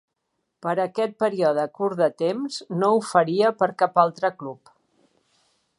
[0.65, 4.77] Per aquest període curt de temps no ho faria per cap altre club.